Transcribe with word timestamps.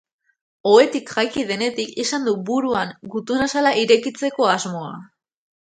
Ohetik 0.69 1.11
jaiki 1.17 1.43
denetik 1.51 1.91
izan 2.05 2.27
du 2.29 2.33
buruan 2.49 2.97
gutunazala 3.17 3.79
irekitzeko 3.85 4.53
asmoa. 4.59 4.95